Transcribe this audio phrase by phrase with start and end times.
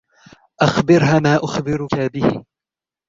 [0.61, 2.43] أخبرها ما أخبركَ به.